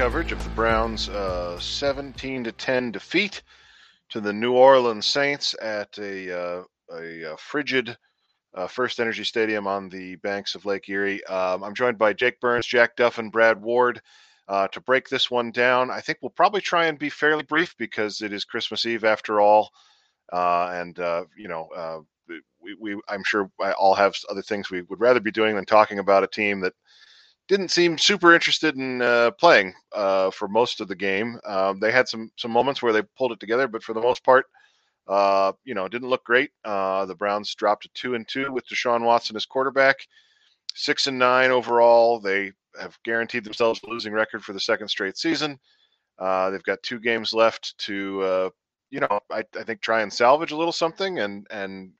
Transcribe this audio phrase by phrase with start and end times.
[0.00, 3.42] Coverage of the Browns' uh, 17 to 10 defeat
[4.08, 7.94] to the New Orleans Saints at a uh, a, uh frigid
[8.54, 11.22] uh, First Energy Stadium on the banks of Lake Erie.
[11.26, 14.00] Um, I'm joined by Jake Burns, Jack Duff, and Brad Ward
[14.48, 15.90] uh, to break this one down.
[15.90, 19.38] I think we'll probably try and be fairly brief because it is Christmas Eve after
[19.38, 19.70] all,
[20.32, 20.96] and
[21.36, 22.06] you know.
[22.62, 25.64] We, we, I'm sure I all have other things we would rather be doing than
[25.64, 26.74] talking about a team that
[27.50, 31.36] didn't seem super interested in uh, playing uh, for most of the game.
[31.44, 34.22] Um, they had some some moments where they pulled it together, but for the most
[34.22, 34.46] part,
[35.08, 36.52] uh, you know, it didn't look great.
[36.64, 39.96] Uh, the Browns dropped to two and two with Deshaun Watson as quarterback,
[40.76, 42.20] six and nine overall.
[42.20, 45.58] They have guaranteed themselves a losing record for the second straight season.
[46.20, 48.50] Uh, they've got two games left to, uh,
[48.90, 51.90] you know, I, I think try and salvage a little something and and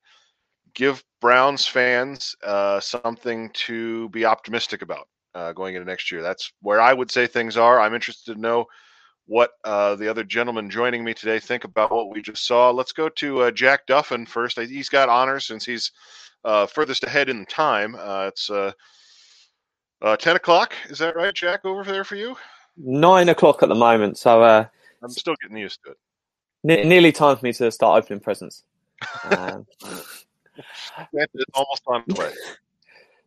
[0.75, 6.23] give Browns fans uh, something to be optimistic about uh, going into next year.
[6.23, 7.81] That's where I would say things are.
[7.81, 8.67] I'm interested to know
[9.27, 12.71] what uh, the other gentlemen joining me today think about what we just saw.
[12.71, 14.59] Let's go to uh, Jack Duffin first.
[14.59, 15.93] He's got honors since he's
[16.45, 17.95] uh, furthest ahead in time.
[17.95, 18.73] Uh, it's uh,
[20.03, 20.75] uh, 10 o'clock.
[20.89, 22.37] Is that right, Jack, over there for you?
[22.77, 24.67] Nine o'clock at the moment, so uh,
[25.03, 25.99] I'm still getting used to it.
[26.65, 28.65] ne- nearly time for me to start opening presents.
[29.25, 29.67] Um,
[31.13, 32.31] It's almost on its way.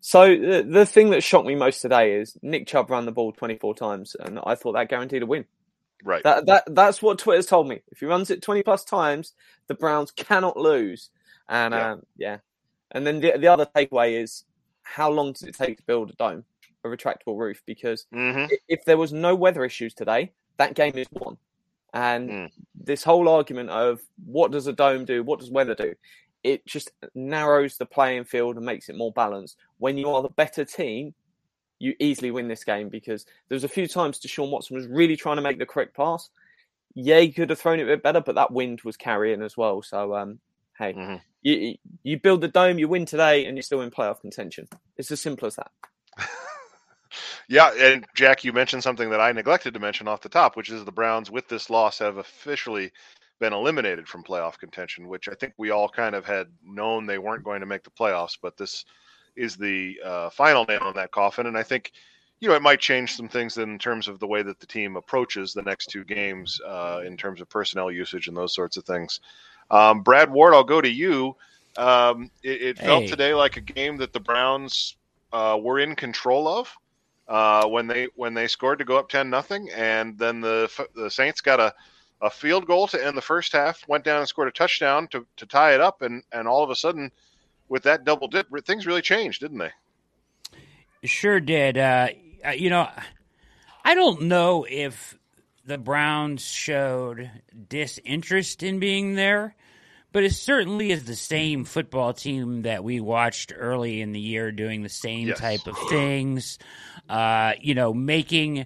[0.06, 3.32] So the, the thing that shocked me most today is Nick Chubb ran the ball
[3.32, 5.46] 24 times, and I thought that guaranteed a win.
[6.04, 6.22] Right.
[6.26, 7.80] That that that's what Twitter's told me.
[7.90, 9.32] If he runs it 20 plus times,
[9.68, 11.10] the Browns cannot lose.
[11.48, 11.92] And Yeah.
[11.94, 12.38] um, yeah,
[12.92, 14.44] and then the the other takeaway is
[14.84, 16.44] how long does it take to build a dome,
[16.84, 17.62] a retractable roof?
[17.66, 21.38] Because hmm if there was no weather issues today, that game is won.
[21.94, 22.52] And Mm.
[22.76, 25.94] this whole argument of what does a dome do, what does weather do,
[26.44, 29.58] it just narrows the playing field and makes it more balanced.
[29.78, 31.14] When you are the better team,
[31.80, 35.38] you easily win this game because there's a few times Deshaun Watson was really trying
[35.38, 36.30] to make the correct pass.
[36.96, 39.58] Yeah, he could have thrown it a bit better, but that wind was carrying as
[39.58, 39.82] well.
[39.82, 40.40] So, um,
[40.78, 41.22] hey, Mhm.
[41.42, 44.68] you you build the dome, you win today, and you're still in playoff contention.
[44.98, 45.72] It's as simple as that.
[47.48, 50.72] Yeah, and Jack, you mentioned something that I neglected to mention off the top, which
[50.72, 52.92] is the Browns with this loss have officially
[53.44, 57.18] been eliminated from playoff contention, which I think we all kind of had known they
[57.18, 58.86] weren't going to make the playoffs, but this
[59.36, 61.92] is the uh, final nail in that coffin, and I think
[62.40, 64.96] you know it might change some things in terms of the way that the team
[64.96, 68.86] approaches the next two games uh, in terms of personnel usage and those sorts of
[68.86, 69.20] things.
[69.70, 71.36] Um, Brad Ward, I'll go to you.
[71.76, 74.96] Um, it, it felt today like a game that the Browns
[75.34, 76.74] uh, were in control of
[77.28, 81.12] uh, when they when they scored to go up ten nothing, and then the the
[81.12, 81.74] Saints got a,
[82.24, 85.28] a field goal to end the first half, went down and scored a touchdown to,
[85.38, 87.12] to tie it up, and and all of a sudden,
[87.68, 89.72] with that double dip, things really changed, didn't they?
[91.04, 91.78] Sure did.
[91.78, 92.08] Uh,
[92.56, 92.88] you know,
[93.84, 95.18] I don't know if
[95.66, 97.30] the Browns showed
[97.70, 99.56] disinterest in being there,
[100.14, 104.52] but it certainly is the same football team that we watched early in the year
[104.52, 105.40] doing the same Yes.
[105.40, 106.58] type of things.
[107.10, 108.66] Uh, you know, making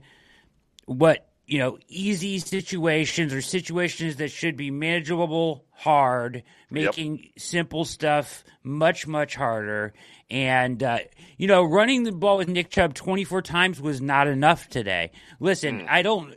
[0.85, 8.43] what you know easy situations or situations that should be manageable hard making simple stuff
[8.63, 9.93] much much harder.
[10.29, 10.99] And uh,
[11.37, 15.11] you know running the ball with nick chubb 24 times was not enough today.
[15.39, 16.35] Listen i don't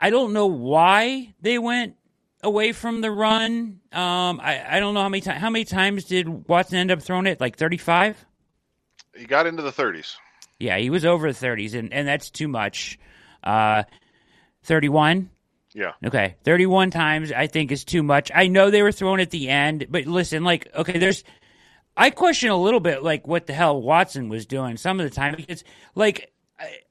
[0.00, 1.94] i don't know why they went
[2.42, 3.80] away from the run.
[3.92, 7.02] Um, I, I don't know how many times how many times did watson end up
[7.02, 7.40] throwing it?
[7.40, 8.24] Like 35
[9.14, 10.16] He got into the 30s.
[10.58, 12.98] Yeah, he was over the 30s, and, and that's too much.
[13.44, 13.84] Uh,
[14.64, 15.30] 31.
[15.74, 15.92] Yeah.
[16.04, 18.30] Okay, 31 times I think is too much.
[18.34, 21.22] I know they were thrown at the end, but listen, like, okay, there's.
[21.98, 25.14] I question a little bit, like, what the hell Watson was doing some of the
[25.14, 25.64] time because,
[25.94, 26.30] like,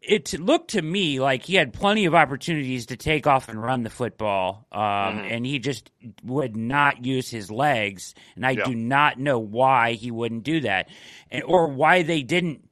[0.02, 3.84] it looked to me like he had plenty of opportunities to take off and run
[3.84, 5.28] the football, um, Mm-hmm.
[5.32, 5.90] and he just
[6.24, 8.14] would not use his legs.
[8.36, 8.66] And I Yeah.
[8.66, 10.90] do not know why he wouldn't do that,
[11.32, 12.68] and, or why they didn't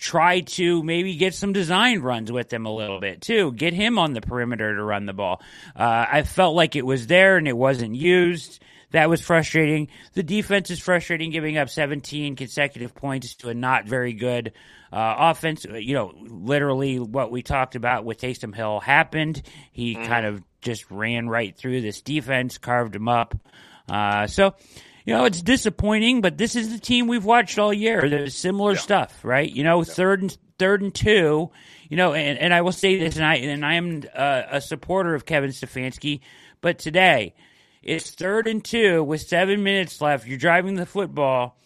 [0.00, 3.52] try to maybe get some design runs with him a little bit too.
[3.52, 5.42] Get him on the perimeter to run the ball.
[5.76, 8.62] Uh, I felt like it was there and it wasn't used.
[8.92, 9.88] That was frustrating.
[10.14, 14.52] The defense is frustrating, giving up 17 consecutive points to a not very good
[14.90, 15.64] uh, offense.
[15.64, 19.42] You know, literally what we talked about with Taysom Hill happened.
[19.70, 23.34] He kind of just ran right through this defense, carved him up.
[23.88, 24.54] Uh, so,
[25.10, 28.08] you know, it's disappointing, but this is the team we've watched all year.
[28.08, 29.50] There's similar stuff, right?
[29.50, 31.50] You know, third and third and two.
[31.88, 34.60] You know, and, and I will say this, and I and I am uh, a
[34.60, 36.20] supporter of Kevin Stefanski,
[36.60, 37.34] but today
[37.82, 40.28] it's third and two with seven minutes left.
[40.28, 41.58] You're driving the football,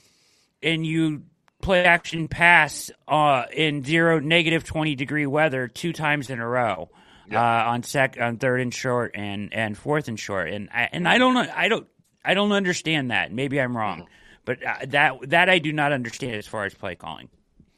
[0.62, 1.24] and you
[1.60, 6.88] play action pass uh, in zero negative twenty degree weather two times in a row.
[7.32, 11.08] Uh, on sec on third and short and, and fourth and short and I, and
[11.08, 11.86] I don't know I don't
[12.24, 13.32] I don't understand that.
[13.32, 14.06] Maybe I'm wrong.
[14.44, 17.28] But uh, that that I do not understand as far as play calling.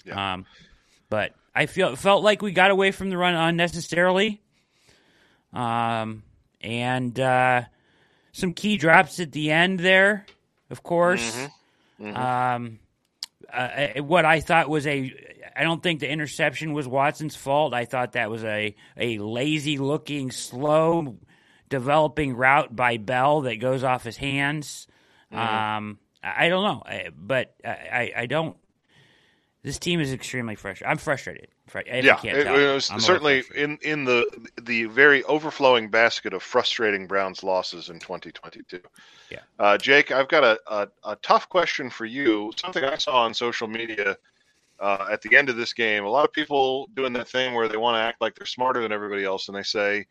[0.05, 0.35] Yeah.
[0.35, 0.47] um
[1.09, 4.41] but I feel felt like we got away from the run unnecessarily.
[5.53, 6.23] Um
[6.61, 7.63] and uh
[8.33, 10.27] some key drops at the end there
[10.71, 11.37] of course.
[12.01, 12.79] Um
[13.53, 15.13] uh, what I thought was a
[15.55, 17.73] I don't think the interception was Watson's fault.
[17.73, 21.17] I thought that was a a lazy looking, slow
[21.69, 24.87] developing route by Bell that goes off his hands.
[25.33, 28.57] Um, I don't know, I- but I, I, I don't.
[29.63, 30.89] This team is extremely frustrated.
[30.91, 31.49] I'm frustrated.
[31.67, 32.57] Fr- if yeah, can't it, tell.
[32.57, 34.25] it was I'm certainly in in the
[34.63, 38.81] the very overflowing basket of frustrating Browns losses in 2022.
[39.29, 39.41] Yeah.
[39.59, 42.53] uh, Jake, I've got a, a a tough question for you.
[42.57, 44.17] Something I saw on social media
[44.79, 46.05] uh, at the end of this game.
[46.05, 48.81] A lot of people doing that thing where they want to act like they're smarter
[48.83, 50.07] than everybody else, and they say.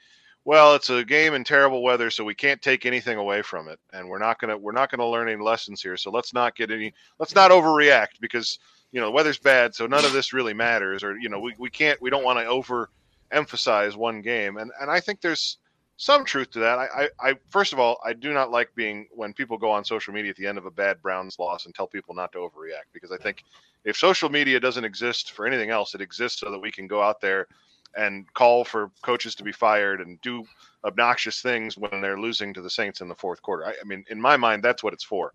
[0.46, 3.80] Well, it's a game in terrible weather, so we can't take anything away from it,
[3.94, 5.98] and we're not gonna we're not gonna learn any lessons here.
[5.98, 8.60] So let's not get any let's not overreact because
[8.92, 11.56] you know the weather's bad, so none of this really matters, or you know we,
[11.58, 12.92] we can't we don't want to over
[13.32, 15.58] emphasize one game, and and I think there's
[15.98, 16.78] some truth to that.
[16.78, 19.84] I, I I first of all I do not like being when people go on
[19.84, 22.38] social media at the end of a bad Browns loss and tell people not to
[22.38, 23.44] overreact because I think
[23.84, 27.02] if social media doesn't exist for anything else, it exists so that we can go
[27.02, 27.48] out there
[27.96, 30.46] and call for coaches to be fired and do
[30.84, 33.66] obnoxious things when they're losing to the Saints in the fourth quarter.
[33.66, 35.34] I, I mean, in my mind, that's what it's for.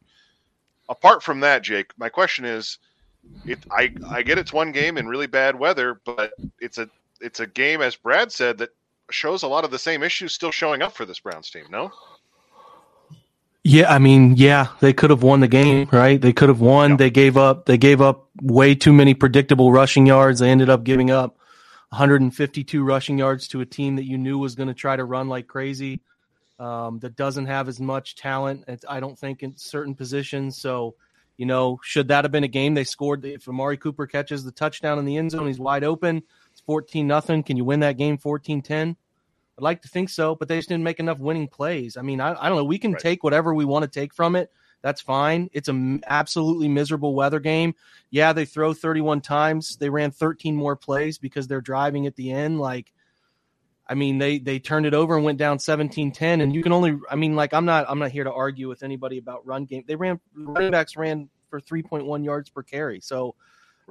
[0.88, 2.78] Apart from that, Jake, my question is,
[3.46, 6.88] it I I get it's one game in really bad weather, but it's a
[7.20, 8.70] it's a game, as Brad said, that
[9.10, 11.64] shows a lot of the same issues still showing up for this Browns team.
[11.70, 11.92] No,
[13.62, 16.20] Yeah, I mean, yeah, they could have won the game, right?
[16.20, 16.92] They could have won.
[16.92, 16.96] Yeah.
[16.96, 17.66] They gave up.
[17.66, 20.40] They gave up way too many predictable rushing yards.
[20.40, 21.36] They ended up giving up
[21.90, 25.28] 152 rushing yards to a team that you knew was going to try to run
[25.28, 26.00] like crazy.
[26.58, 30.58] Um, that doesn't have as much talent, I don't think, in certain positions.
[30.60, 30.94] So,
[31.38, 33.24] you know, should that have been a game they scored?
[33.24, 36.22] If Amari Cooper catches the touchdown in the end zone, he's wide open.
[36.52, 37.42] It's 14 nothing.
[37.42, 38.94] Can you win that game 14 10?
[39.58, 41.96] I'd like to think so, but they just didn't make enough winning plays.
[41.96, 42.64] I mean, I, I don't know.
[42.64, 43.00] We can Right.
[43.00, 44.52] take whatever we want to take from it.
[44.82, 45.50] That's fine.
[45.52, 47.74] It's an absolutely miserable weather game.
[48.10, 49.76] Yeah, they throw 31 times.
[49.76, 52.58] They ran 13 more plays because they're driving at the end.
[52.58, 52.92] Like,
[53.88, 56.42] I mean, they they turned it over and went down 17-10.
[56.42, 58.82] And you can only, I mean, like, I'm not I'm not here to argue with
[58.82, 59.84] anybody about run game.
[59.86, 63.00] They ran running backs ran for 3.1 yards per carry.
[63.00, 63.34] So,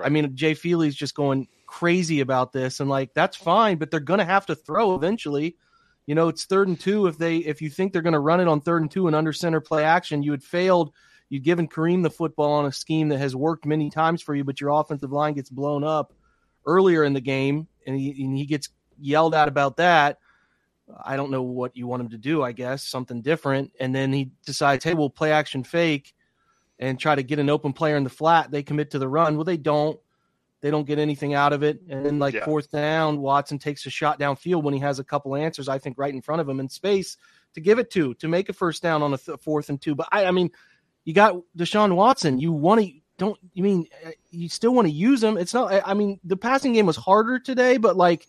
[0.01, 3.99] I mean, Jay Feely's just going crazy about this, and like that's fine, but they're
[3.99, 5.55] going to have to throw eventually.
[6.09, 7.05] You know, it's third and two.
[7.05, 9.15] If they if you think they're going to run it on third and two and
[9.15, 10.91] under center play action, you had failed.
[11.29, 14.43] You'd given Kareem the football on a scheme that has worked many times for you,
[14.43, 16.11] but your offensive line gets blown up
[16.65, 20.17] earlier in the game, and he, and he gets yelled at about that.
[21.05, 22.41] I don't know what you want him to do.
[22.41, 26.15] I guess something different, and then he decides, hey, we'll play action fake
[26.79, 28.49] and try to get an open player in the flat.
[28.49, 29.35] They commit to the run.
[29.35, 29.99] Well, they don't.
[30.61, 31.81] They don't get anything out of it.
[31.89, 32.43] And then, like Yeah.
[32.45, 35.97] fourth down, Watson takes a shot downfield when he has a couple answers, I think,
[35.97, 37.15] right in front of him in space
[37.53, 39.95] to give it to to make a first down on a th- fourth and two.
[39.95, 40.51] But I, I mean,
[41.05, 42.39] you got Deshaun Watson.
[42.39, 45.37] You want to don't you mean uh, you still want to use him?
[45.37, 45.71] It's not.
[45.73, 48.27] I- I mean, the passing game was harder today, but like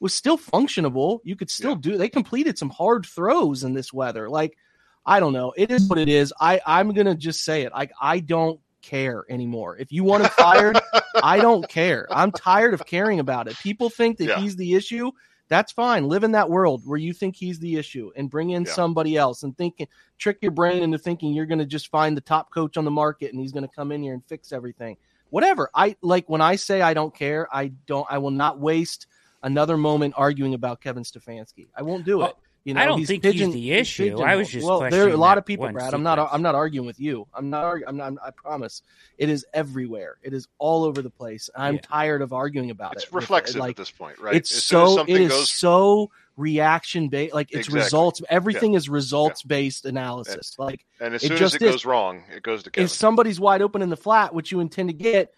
[0.00, 1.20] was still functionable.
[1.24, 1.78] You could still Yeah.
[1.80, 1.96] do.
[1.98, 4.28] They completed some hard throws in this weather.
[4.30, 4.56] Like
[5.04, 5.52] I don't know.
[5.56, 6.32] It is what it is.
[6.40, 7.72] I I'm gonna just say it.
[7.72, 9.76] Like I don't care anymore.
[9.78, 10.78] If you want him fired,
[11.22, 12.06] I don't care.
[12.10, 13.56] I'm tired of caring about it.
[13.58, 14.40] People think that Yeah.
[14.40, 15.10] he's the issue.
[15.48, 16.08] That's fine.
[16.08, 18.72] Live in that world where you think he's the issue and bring in Yeah.
[18.72, 19.86] somebody else and think
[20.18, 22.90] trick your brain into thinking you're going to just find the top coach on the
[22.90, 24.96] market and he's going to come in here and fix everything.
[25.30, 25.70] Whatever.
[25.74, 29.06] I like when I say I don't care, I don't I will not waste
[29.42, 31.66] another moment arguing about Kevin Stefanski.
[31.76, 32.34] I won't do it.
[32.66, 34.02] Well, You know, I don't he's think he's pigeon- the issue.
[34.04, 34.28] pigeonholed.
[34.28, 34.80] I was just well.
[34.90, 35.94] There are a lot of people, one Brad.
[35.94, 36.18] I'm not.
[36.18, 37.28] I'm not arguing with you.
[37.32, 37.64] I'm not.
[37.64, 38.14] argu- I'm not.
[38.24, 38.82] I promise.
[39.18, 40.16] It is everywhere.
[40.22, 41.48] It is all over the place.
[41.54, 41.80] I'm Yeah.
[41.82, 43.12] tired of arguing about It's it.
[43.12, 43.24] with it.
[43.26, 44.34] reflexive Like at this point, right?
[44.34, 45.04] it's as so.
[45.04, 47.32] It is goes so reaction based.
[47.34, 47.80] Like it's Exactly.
[47.82, 48.22] results.
[48.28, 50.56] Everything is results based analysis.
[50.58, 51.70] Like and as it soon as just it is.
[51.70, 52.84] goes wrong, it goes to Kevin.
[52.86, 55.32] if somebody's wide open in the flat, which you intend to get,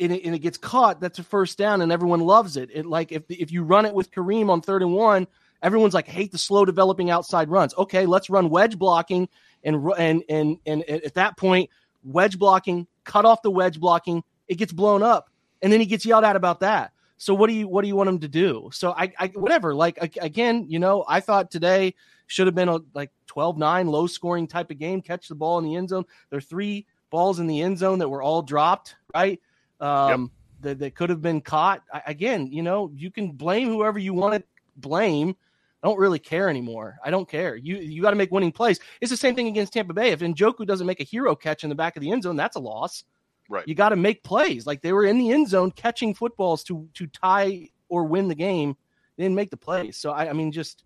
[0.00, 2.70] and it, and it gets caught, that's a first down, and everyone loves it.
[2.74, 5.28] It like if if you run it with Kareem on third and one,
[5.62, 7.74] everyone's like hate the slow developing outside runs.
[7.76, 9.28] Okay, let's run wedge blocking
[9.64, 11.70] and and and and at that point,
[12.02, 15.30] wedge blocking, cut off the wedge blocking, it gets blown up,
[15.62, 16.92] and then he gets yelled at about that.
[17.16, 18.70] So what do you what do you want him to do?
[18.72, 19.74] So I, I whatever.
[19.74, 21.94] Like again, you know, I thought today
[22.26, 25.02] should have been a like 12-9 low scoring type of game.
[25.02, 26.04] Catch the ball in the end zone.
[26.30, 29.40] There are three balls in the end zone that were all dropped, right?
[29.80, 31.82] Um, that, that could have been caught.
[31.92, 34.44] I, again, you know, you can blame whoever you want to
[34.76, 35.36] blame.
[35.82, 36.98] I don't really care anymore.
[37.04, 37.56] I don't care.
[37.56, 38.80] You you got to make winning plays.
[39.00, 40.10] It's the same thing against Tampa Bay.
[40.10, 42.56] If Njoku doesn't make a hero catch in the back of the end zone, that's
[42.56, 43.04] a loss.
[43.48, 43.66] Right.
[43.66, 44.66] You got to make plays.
[44.66, 48.34] Like they were in the end zone catching footballs to to tie or win the
[48.34, 48.76] game.
[49.16, 49.96] They didn't make the plays.
[49.96, 50.84] So I, I mean, just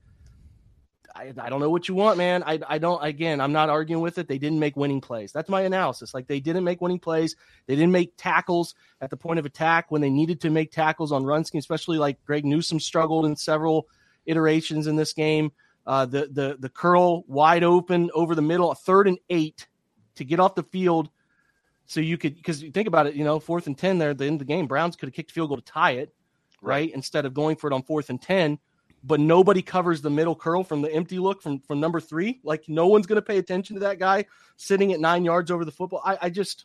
[1.14, 2.42] I, I don't know what you want, man.
[2.44, 3.02] I, I don't.
[3.04, 4.26] Again, I'm not arguing with it.
[4.26, 5.32] They didn't make winning plays.
[5.32, 6.14] That's my analysis.
[6.14, 7.36] Like they didn't make winning plays.
[7.66, 11.12] They didn't make tackles at the point of attack when they needed to make tackles
[11.12, 11.58] on run scheme.
[11.60, 13.88] Especially like Greg Newsome struggled in several
[14.26, 15.52] iterations in this game.
[15.86, 19.66] Uh, the the the curl wide open over the middle, a third and eight
[20.14, 21.10] to get off the field.
[21.86, 24.18] So you could because you think about it, you know, fourth and ten there at
[24.18, 26.14] the end of the game, Browns could have kicked field goal to tie it,
[26.62, 26.90] right?
[26.94, 28.58] Instead of going for it on fourth and ten
[29.06, 32.40] but nobody covers the middle curl from the empty look from from number three.
[32.42, 34.24] Like no one's going to pay attention to that guy
[34.56, 36.00] sitting at nine yards over the football.
[36.04, 36.64] I, I just,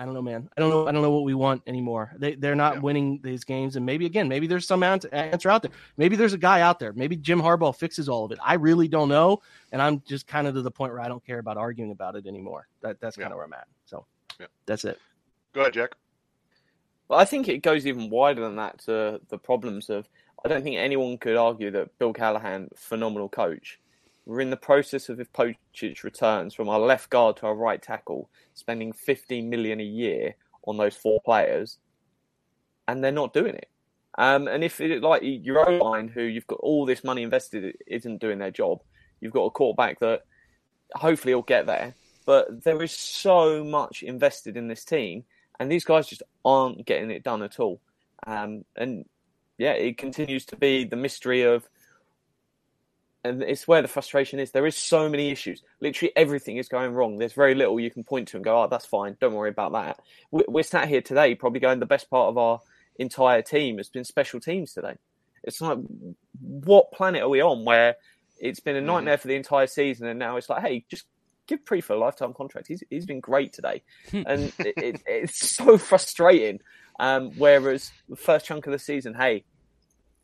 [0.00, 0.48] I don't know, man.
[0.56, 0.86] I don't know.
[0.86, 2.14] I don't know what we want anymore.
[2.16, 2.80] They they're not Yeah.
[2.80, 5.70] winning these games, and maybe again, maybe there's some answer out there.
[5.98, 6.94] Maybe there's a guy out there.
[6.94, 8.38] Maybe Jim Harbaugh fixes all of it.
[8.42, 9.42] I really don't know,
[9.72, 12.16] and I'm just kind of to the point where I don't care about arguing about
[12.16, 12.66] it anymore.
[12.80, 13.24] That that's Yeah.
[13.24, 13.68] kind of where I'm at.
[13.84, 14.06] So
[14.40, 14.46] Yeah.
[14.64, 14.98] that's it.
[15.52, 15.90] Go ahead, Jack.
[17.06, 20.08] But I think it goes even wider than that to the problems of.
[20.42, 23.78] I don't think anyone could argue that Bill Callahan, phenomenal coach.
[24.26, 27.80] We're in the process of if Pocic returns from our left guard to our right
[27.80, 30.36] tackle, spending 15 million a year
[30.66, 31.78] on those four players,
[32.86, 33.68] and they're not doing it.
[34.18, 37.76] Um, and if it, like your own line, who you've got all this money invested,
[37.86, 38.80] isn't doing their job,
[39.20, 40.22] you've got a quarterback that
[40.94, 41.94] hopefully will get there.
[42.26, 45.24] But there is so much invested in this team,
[45.58, 47.80] and these guys just aren't getting it done at all.
[48.26, 49.04] Um, and
[49.58, 51.68] yeah, it continues to be the mystery of,
[53.24, 54.50] and it's where the frustration is.
[54.50, 55.62] There is so many issues.
[55.80, 57.18] Literally everything is going wrong.
[57.18, 59.16] There's very little you can point to and go, "Oh, that's fine.
[59.20, 60.00] Don't worry about that."
[60.30, 62.60] We- We're sat here today, probably going the best part of our
[62.98, 64.94] entire team has been special teams today.
[65.44, 65.78] It's like,
[66.40, 67.96] what planet are we on where
[68.38, 71.04] it's been a nightmare for the entire season, and now it's like, hey, just
[71.46, 72.68] give Priefer a lifetime contract.
[72.68, 76.60] He's he's been great today, and it, it, it's so frustrating.
[76.98, 79.44] Um, whereas the first chunk of the season, hey,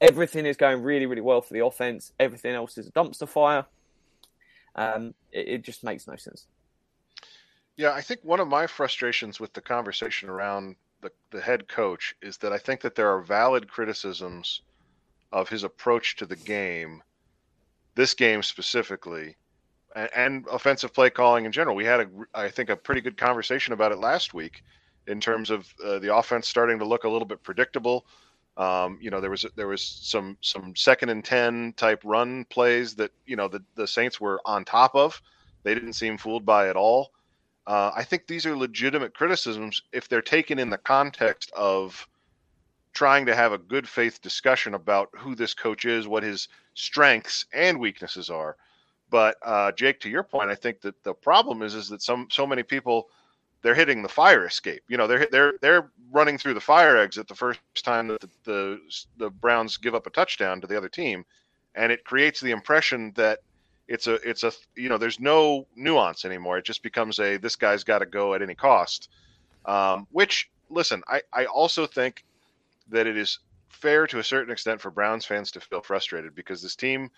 [0.00, 2.12] everything is going really, really well for the offense.
[2.18, 3.66] Everything else is a dumpster fire.
[4.74, 6.46] Um, it, it just makes no sense.
[7.76, 12.14] Yeah, I think one of my frustrations with the conversation around the, the head coach
[12.22, 14.62] is that I think that there are valid criticisms
[15.32, 17.02] of his approach to the game,
[17.94, 19.36] this game specifically,
[19.94, 21.76] and, and offensive play calling in general.
[21.76, 24.62] We had, a, I think, a pretty good conversation about it last week
[25.06, 28.06] in terms of uh, the offense starting to look a little bit predictable.
[28.56, 32.94] Um, you know, there was there was some some second and ten type run plays
[32.96, 35.20] that you know the the Saints were on top of.
[35.62, 37.12] They didn't seem fooled by at all.
[37.66, 42.06] Uh, I think these are legitimate criticisms if they're taken in the context of
[42.92, 47.44] trying to have a good faith discussion about who this coach is, what his strengths
[47.52, 48.56] and weaknesses are.
[49.10, 52.28] But uh, Jake, to your point, I think that the problem is is that some
[52.30, 53.08] so many people
[53.62, 54.82] they're hitting the fire escape.
[54.88, 58.30] You know, they're they're they're running through the fire exit the first time that the,
[58.44, 58.80] the
[59.16, 61.25] the Browns give up a touchdown to the other team,
[61.75, 63.40] and it creates the impression that
[63.88, 66.58] it's a it's a you know there's no nuance anymore.
[66.58, 69.08] It just becomes a this guy's got to go at any cost.
[69.64, 72.25] Um, which listen, I I also think
[72.88, 76.62] that it is fair to a certain extent for Browns fans to feel frustrated because
[76.62, 77.10] this team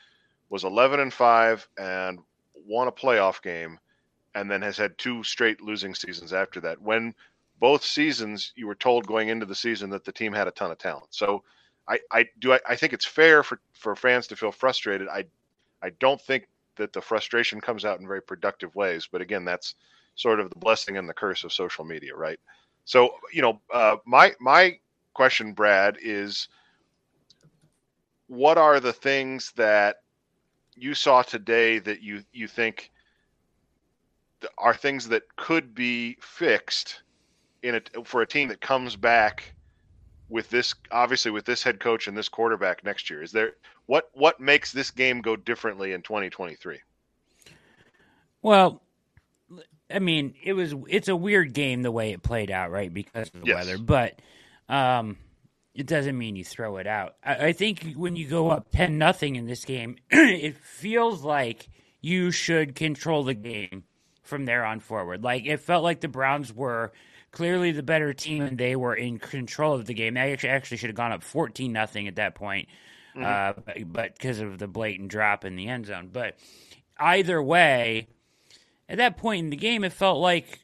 [0.50, 2.18] was 11 and 5 and
[2.66, 3.78] won a playoff game
[4.38, 7.14] and then has had two straight losing seasons after that when
[7.60, 10.70] both seasons you were told going into the season that the team had a ton
[10.70, 11.08] of talent.
[11.10, 11.42] So
[11.88, 15.08] I, I do I, I think it's fair for, for fans to feel frustrated.
[15.08, 15.24] I
[15.82, 19.08] I don't think that the frustration comes out in very productive ways.
[19.10, 19.74] But again, that's
[20.14, 22.38] sort of the blessing and the curse of social media, right?
[22.84, 24.78] So you know, uh, my my
[25.14, 26.48] question, Brad, is
[28.28, 29.96] what are the things that
[30.76, 32.92] you saw today that you you think
[34.58, 37.02] are things that could be fixed
[37.62, 39.54] in a for a team that comes back
[40.28, 43.22] with this obviously with this head coach and this quarterback next year.
[43.22, 43.52] Is there
[43.86, 46.78] what what makes this game go differently in 2023
[48.42, 48.82] well
[49.90, 53.28] i mean it was it's a weird game the way it played out right because
[53.34, 53.54] of the Yes.
[53.54, 53.78] weather.
[53.78, 54.20] But
[54.68, 55.18] um
[55.74, 57.14] it doesn't mean you throw it out.
[57.24, 61.68] I, I think when you go up 10 nothing in this game it feels like
[62.00, 63.84] you should control the game
[64.28, 66.92] from there on forward like it felt like the browns were
[67.32, 70.76] clearly the better team and they were in control of the game they actually, actually
[70.76, 72.68] should have gone up 14 nothing at that point
[73.16, 76.38] uh, but- but because of the blatant drop in the end zone but
[77.00, 78.06] either way
[78.88, 80.60] at that point in the game, it felt like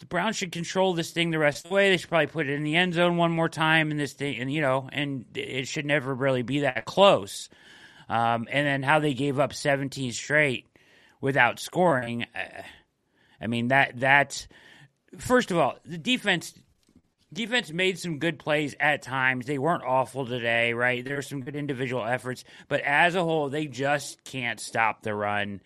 [0.00, 1.90] the Browns should control this thing the rest of the way.
[1.90, 4.38] They should probably put it in the end zone one more time, and this thing,
[4.40, 7.50] and you know, and it should never really be that close.
[8.08, 10.66] Um, and then how they gave up 17 straight
[11.20, 12.26] without scoring.
[12.34, 12.62] Uh,
[13.40, 14.46] I mean that that
[15.18, 16.54] first of all, the defense
[17.32, 19.46] defense made some good plays at times.
[19.46, 21.04] They weren't awful today, right?
[21.04, 25.14] There were some good individual efforts, but as a whole, they just can't stop the
[25.14, 25.60] run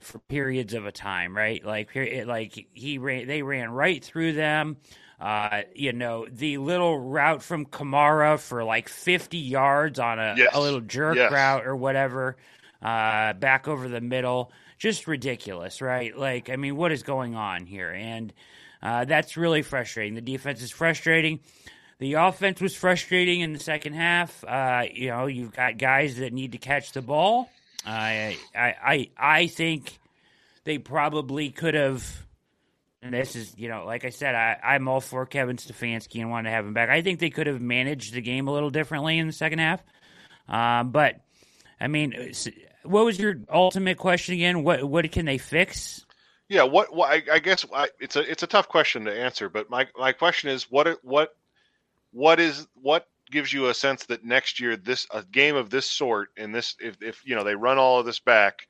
[0.00, 1.64] for periods of a time, right?
[1.64, 1.94] Like
[2.26, 4.76] like he ran, they ran right through them.
[5.20, 10.50] Uh, you know, the little route from Kamara for like 50 yards on a, Yes.
[10.52, 11.32] a little jerk Yes.
[11.32, 12.36] route or whatever,
[12.82, 14.52] uh, back over the middle.
[14.84, 16.14] Just ridiculous, right?
[16.14, 17.90] Like, I mean, what is going on here?
[17.90, 18.34] And
[18.82, 20.14] uh, that's really frustrating.
[20.14, 21.40] The defense is frustrating.
[22.00, 24.44] The offense was frustrating in the second half.
[24.44, 27.48] Uh, you know, you've got guys that need to catch the ball.
[27.86, 29.98] I, I, I, I think
[30.64, 32.06] they probably could have.
[33.00, 36.28] And this is, you know, like I said, I, I'm all for Kevin Stefanski and
[36.28, 36.90] want to have him back.
[36.90, 39.82] I think they could have managed the game a little differently in the second half.
[40.46, 41.22] Um, but
[41.80, 42.34] I mean,
[42.84, 44.62] what was your ultimate question again?
[44.62, 46.04] What what can they fix?
[46.48, 49.48] yeah what, what I, I guess I, it's a it's a tough question to answer
[49.48, 51.30] but my my question is what what
[52.12, 55.86] what is what gives you a sense that next year this a game of this
[55.86, 58.68] sort and this if, if you know they run all of this back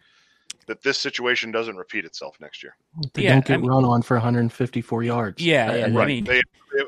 [0.66, 2.76] that this situation doesn't repeat itself next year
[3.12, 5.42] They Yeah, don't get I mean- run on for 154 yards.
[5.42, 6.40] Yeah, yeah, And I mean, They,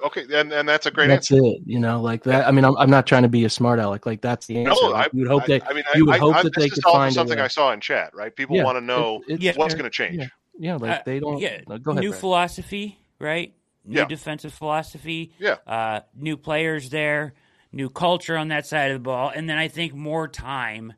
[0.04, 1.60] okay and, and that's a great that's answer it.
[1.66, 2.46] You know, like that.
[2.46, 4.04] I mean, I'm, I'm not trying to be a smart aleck.
[4.06, 4.74] Like that's the answer.
[4.82, 6.42] no, Like, I, you would hope I, that I mean, you would I, hope I,
[6.42, 7.38] that this they could find something.
[7.38, 8.14] I saw in chat.
[8.14, 10.16] Right, people Yeah, want to know it's- it's what's going to change.
[10.16, 10.26] Yeah,
[10.58, 11.38] yeah, like Uh, they don't.
[11.38, 12.02] yeah, no, go ahead.
[12.02, 12.20] new Brad.
[12.20, 13.54] philosophy, right?
[13.84, 14.06] New Yeah.
[14.06, 15.32] defensive philosophy.
[15.38, 15.56] Yeah.
[15.66, 17.34] Uh, new players there,
[17.72, 20.94] new culture on that side of the ball, and then I think more time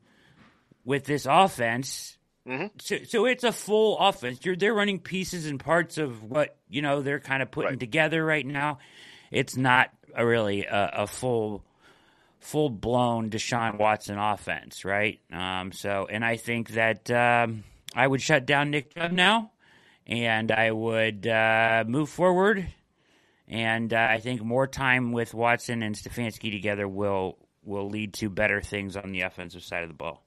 [0.84, 2.17] with this offense.
[2.48, 2.70] Mhm.
[2.80, 4.38] So, so it's a full offense.
[4.44, 7.80] You're they're running pieces and parts of what you know they're kind of putting Right.
[7.80, 8.78] together right now.
[9.30, 11.62] It's not a really a, a full
[12.40, 15.20] full blown Deshaun Watson offense, right?
[15.32, 19.50] Um, so, and I think that um, I would shut down Nick Chubb now,
[20.06, 22.66] and I would uh, move forward.
[23.46, 28.30] And uh, I think more time with Watson and Stefanski together will will lead to
[28.30, 30.24] better things on the offensive side of the ball.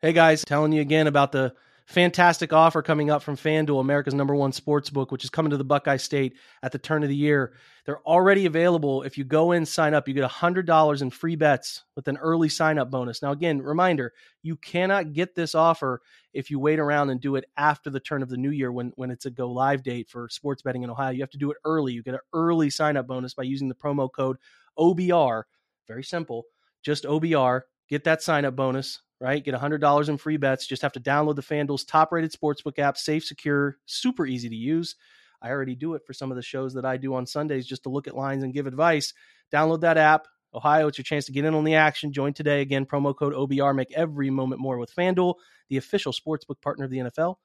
[0.00, 1.52] Hey guys, telling you again about the
[1.86, 5.56] fantastic offer coming up from FanDuel, America's number one sports book, which is coming to
[5.56, 7.54] the Buckeye State at the turn of the year.
[7.84, 9.02] They're already available.
[9.02, 12.48] If you go in, sign up, you get $100 in free bets with an early
[12.48, 13.22] sign up bonus.
[13.22, 16.00] Now, again, reminder you cannot get this offer
[16.32, 18.92] if you wait around and do it after the turn of the new year when,
[18.94, 21.10] when it's a go live date for sports betting in Ohio.
[21.10, 21.92] You have to do it early.
[21.92, 24.36] You get an early sign up bonus by using the promo code
[24.78, 25.42] OBR.
[25.88, 26.44] Very simple.
[26.84, 27.62] Just OBR.
[27.88, 29.42] Get that sign up bonus, right?
[29.42, 30.66] Get $100 in free bets.
[30.66, 34.56] Just have to download the FanDuel's top rated sportsbook app, safe, secure, super easy to
[34.56, 34.96] use.
[35.40, 37.84] I already do it for some of the shows that I do on Sundays just
[37.84, 39.14] to look at lines and give advice.
[39.52, 40.26] Download that app.
[40.54, 42.12] Ohio, it's your chance to get in on the action.
[42.12, 42.62] Join today.
[42.62, 43.74] Again, promo code OBR.
[43.74, 45.34] Make every moment more with FanDuel,
[45.68, 47.36] the official sportsbook partner of the NFL.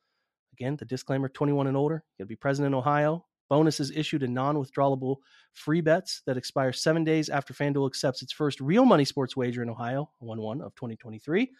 [0.53, 2.03] Again, the disclaimer 21 and older.
[2.17, 3.25] You'll be present in Ohio.
[3.49, 5.17] Bonuses issued in non withdrawable
[5.53, 9.61] free bets that expire seven days after FanDuel accepts its first real money sports wager
[9.61, 11.51] in Ohio, 1 1 of 2023.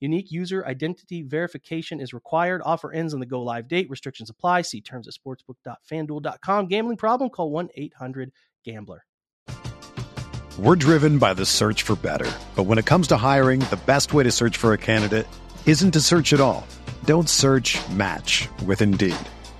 [0.00, 2.62] Unique user identity verification is required.
[2.64, 3.90] Offer ends on the go live date.
[3.90, 4.62] Restrictions apply.
[4.62, 6.68] See terms at sportsbook.fanduel.com.
[6.68, 7.30] Gambling problem?
[7.30, 8.32] Call 1 800
[8.64, 9.04] Gambler.
[10.58, 12.30] We're driven by the search for better.
[12.56, 15.26] But when it comes to hiring, the best way to search for a candidate
[15.66, 16.66] isn't to search at all.
[17.04, 19.16] Don't search match with Indeed.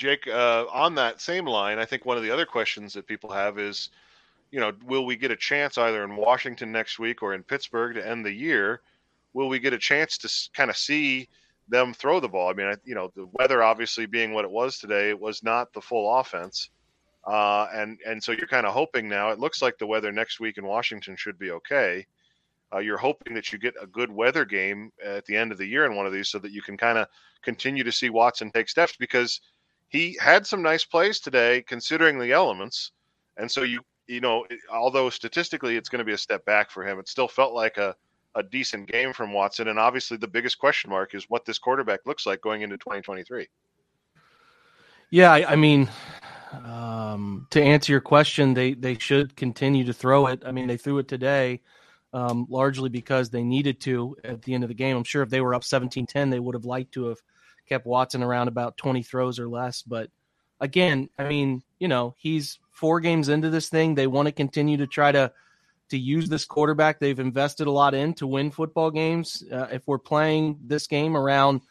[0.00, 3.30] Jake, uh, on that same line, I think one of the other questions that people
[3.30, 3.90] have is,
[4.50, 7.94] you know, will we get a chance either in Washington next week or in Pittsburgh
[7.96, 8.80] to end the year?
[9.34, 11.28] Will we get a chance to kind of see
[11.68, 12.48] them throw the ball?
[12.48, 15.42] I mean, I, you know, the weather obviously being what it was today, it was
[15.42, 16.70] not the full offense,
[17.26, 19.28] uh, and and so you're kind of hoping now.
[19.28, 22.06] It looks like the weather next week in Washington should be okay.
[22.72, 25.66] Uh, you're hoping that you get a good weather game at the end of the
[25.66, 27.06] year in one of these, so that you can kind of
[27.42, 29.42] continue to see Watson take steps because
[29.90, 32.92] he had some nice plays today considering the elements
[33.36, 36.86] and so you you know although statistically it's going to be a step back for
[36.86, 37.94] him it still felt like a,
[38.36, 42.00] a decent game from watson and obviously the biggest question mark is what this quarterback
[42.06, 43.46] looks like going into 2023
[45.10, 45.90] Yeah, I, I mean,
[46.64, 50.42] um, to answer your question, they they should continue to throw it.
[50.46, 51.60] I mean, they threw it today,
[52.12, 54.96] um, largely because they needed to at the end of the game.
[54.96, 57.18] I'm sure if they were up 17-10, they would have liked to have
[57.70, 59.82] kept Watson around about 20 throws or less.
[59.82, 60.10] But
[60.60, 63.94] again, I mean, you know, he's four games into this thing.
[63.94, 65.32] They want to continue to try to
[65.90, 69.42] to use this quarterback they've invested a lot in to win football games.
[69.50, 71.62] Uh, if we're playing this game around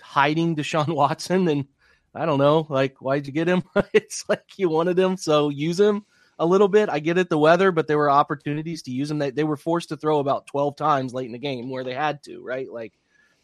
[0.00, 1.68] hiding Deshaun Watson, then
[2.12, 3.62] I don't know, like why'd you get him?
[3.92, 6.04] it's like you wanted him, so use him
[6.40, 6.88] a little bit.
[6.88, 9.18] I get it, the weather, but there were opportunities to use him.
[9.18, 11.94] They, they were forced to throw about 12 times late in the game where they
[11.94, 12.68] had to, right?
[12.68, 12.92] Like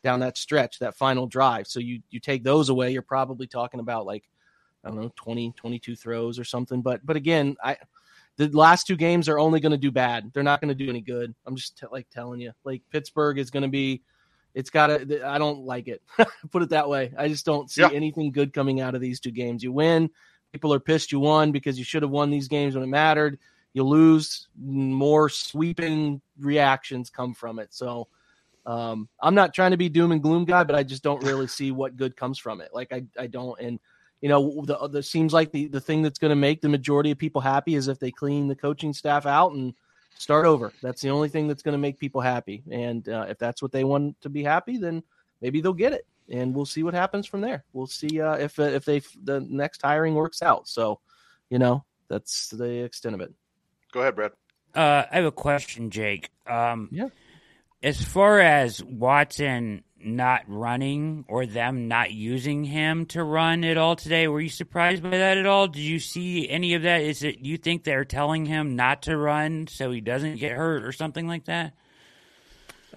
[0.02, 1.66] down that stretch, that final drive.
[1.66, 4.24] So you you take those away, you're probably talking about like
[4.84, 6.80] I don't know, 20, 22 throws or something.
[6.80, 7.76] But but again, I
[8.36, 10.30] the last two games are only going to do bad.
[10.32, 11.34] They're not going to do any good.
[11.46, 12.52] I'm just t- like telling you.
[12.64, 14.02] Like Pittsburgh is going to be
[14.54, 16.02] it's got to I don't like it.
[16.50, 17.12] Put it that way.
[17.18, 17.90] I just don't see Yeah.
[17.92, 19.62] anything good coming out of these two games.
[19.62, 20.10] You win,
[20.52, 23.38] people are pissed you won because you should have won these games when it mattered.
[23.74, 27.74] You lose, more sweeping reactions come from it.
[27.74, 28.08] So
[28.66, 31.46] um, I'm not trying to be doom and gloom guy, but I just don't really
[31.46, 32.70] see what good comes from it.
[32.74, 33.78] Like I, I don't, and
[34.20, 37.10] you know, the, the seems like the the thing that's going to make the majority
[37.12, 39.74] of people happy is if they clean the coaching staff out and
[40.18, 40.72] start over.
[40.82, 42.64] That's the only thing that's going to make people happy.
[42.70, 45.02] And uh, if that's what they want to be happy, then
[45.40, 47.64] maybe they'll get it, and we'll see what happens from there.
[47.72, 50.66] We'll see uh, if if they the next hiring works out.
[50.66, 51.00] So,
[51.50, 53.32] you know, that's the extent of it.
[53.92, 54.32] go ahead brad
[54.74, 56.30] Uh, I have a question, Jake.
[56.46, 57.08] Um, Yeah.
[57.82, 63.96] As far as Watson not running or them not using him to run at all
[63.96, 65.68] today, were you surprised by that at all?
[65.68, 67.02] Did you see any of that?
[67.02, 70.84] Is it you think they're telling him not to run so he doesn't get hurt
[70.84, 71.74] or something like that?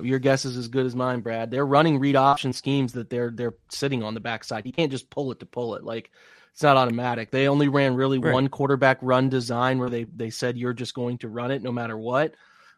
[0.01, 1.51] Your guess is as good as mine, Brad.
[1.51, 4.65] They're running read option schemes that they're they're sitting on the backside.
[4.65, 5.83] You can't just pull it to pull it.
[5.83, 6.09] Like
[6.53, 7.31] it's not automatic.
[7.31, 8.33] They only ran really Right.
[8.33, 11.71] one quarterback run design where they they said you're just going to run it no
[11.73, 12.33] matter what.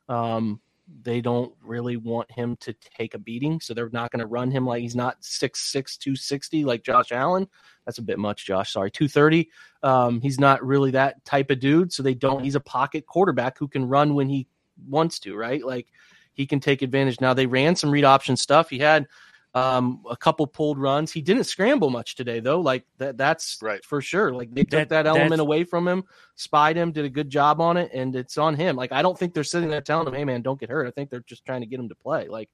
[0.09, 0.61] Um,
[1.03, 4.51] they don't really want him to take a beating, so they're not going to run
[4.51, 7.47] him like he's not 6'6", 260 like Josh Allen.
[7.85, 8.73] That's a bit much, Josh.
[8.73, 9.49] Sorry, two thirty.
[9.81, 12.43] Um, he's not really that type of dude, so they don't.
[12.43, 14.47] He's a pocket quarterback who can run when he
[14.87, 15.65] wants to, right?
[15.65, 15.87] Like
[16.33, 17.19] he can take advantage.
[17.19, 18.69] Now they ran some read option stuff.
[18.69, 19.07] He had
[19.53, 21.11] um, a couple pulled runs.
[21.11, 22.61] He didn't scramble much today, though.
[22.61, 23.83] Like that, that's Right.
[23.83, 24.33] for sure.
[24.33, 27.59] Like they took That- that, element away from him, spied him, did a good job
[27.59, 28.75] on it, and it's on him.
[28.77, 30.91] Like I don't think they're sitting there telling him, "Hey, man, don't get hurt." I
[30.91, 32.27] think they're just trying to get him to play.
[32.29, 32.49] Like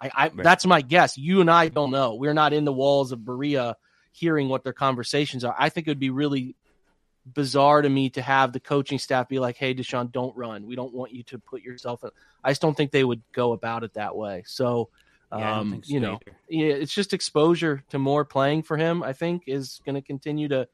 [0.00, 0.42] I, I Right.
[0.42, 1.18] that's my guess.
[1.18, 2.14] You and I don't know.
[2.14, 3.76] We're not in the walls of Berea
[4.12, 5.54] hearing what their conversations are.
[5.58, 6.56] I think it would be really
[7.34, 10.66] bizarre to me to have the coaching staff be like, "Hey, Deshaun, don't run.
[10.66, 12.10] We don't want you to put yourself." In.
[12.42, 14.44] I just don't think they would go about it that way.
[14.46, 14.88] So,
[15.30, 16.36] Yeah, um, so you know, either.
[16.48, 19.02] yeah, it's just exposure to more playing for him.
[19.02, 20.66] I think is going to continue to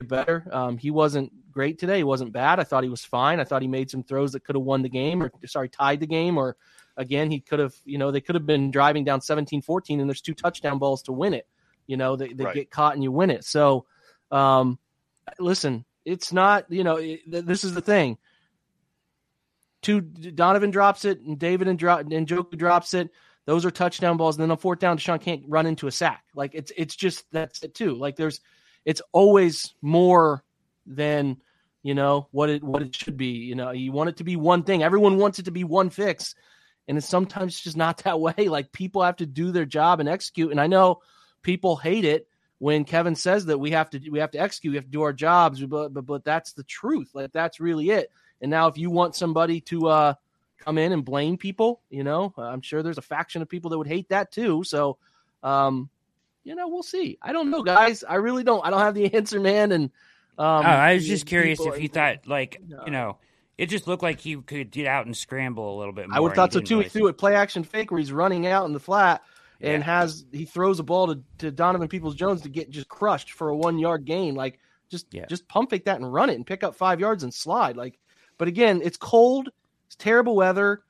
[0.00, 0.44] get better.
[0.50, 1.98] Um, he wasn't great today.
[1.98, 2.58] He wasn't bad.
[2.58, 3.38] I thought he was fine.
[3.38, 6.00] I thought he made some throws that could have won the game, or sorry, tied
[6.00, 6.56] the game, or
[6.96, 7.74] again, he could have.
[7.84, 11.12] You know, they could have been driving down 17-14, and there's two touchdown balls to
[11.12, 11.46] win it.
[11.86, 12.54] You know, they, they Right.
[12.54, 13.44] get caught and you win it.
[13.44, 13.86] So,
[14.32, 14.78] um,
[15.38, 16.66] listen, it's not.
[16.72, 18.18] You know, it, th- this is the thing.
[19.82, 23.10] Two Donovan drops it, and David and, dro- and Njoku drops it.
[23.44, 24.36] Those are touchdown balls.
[24.36, 26.24] And then on fourth down, Deshaun can't run into a sack.
[26.34, 27.94] Like it's it's just that's it too.
[27.94, 28.40] Like there's
[28.84, 30.44] it's always more
[30.86, 31.38] than
[31.82, 33.26] you know what it what it should be.
[33.26, 34.82] You know, you want it to be one thing.
[34.82, 36.34] Everyone wants it to be one fix,
[36.86, 38.48] and it's sometimes just not that way.
[38.48, 40.50] Like people have to do their job and execute.
[40.50, 41.00] And I know
[41.42, 42.28] people hate it
[42.58, 45.02] when Kevin says that we have to we have to execute, we have to do
[45.02, 47.10] our jobs, but but, but that's the truth.
[47.12, 48.12] Like that's really it.
[48.40, 50.14] And now if you want somebody to uh
[50.62, 53.78] come in and blame people, you know, I'm sure there's a faction of people that
[53.78, 54.64] would hate that too.
[54.64, 54.98] So
[55.42, 55.90] um
[56.44, 57.18] you know, we'll see.
[57.22, 58.02] I don't know, guys.
[58.02, 58.64] I really don't.
[58.66, 59.70] I don't have the answer, man.
[59.70, 59.84] And
[60.38, 62.82] um, oh, I was just curious if you thought, like, No.
[62.84, 63.18] you know,
[63.58, 66.16] it just looked like he could get out and scramble a little bit more.
[66.16, 66.78] I would have thought so he too.
[66.78, 69.22] He didn't threw it play action fake where he's running out in the flat
[69.60, 70.00] and Yeah.
[70.00, 73.50] has he throws a ball to, to Donovan Peoples Jones to get just crushed for
[73.50, 74.34] a one yard gain.
[74.34, 74.58] Like
[74.90, 75.26] just Yeah.
[75.26, 77.76] just pump fake that and run it and pick up five yards and slide.
[77.76, 78.00] Like,
[78.36, 79.48] but again, it's cold,
[79.92, 80.82] it's terrible weather,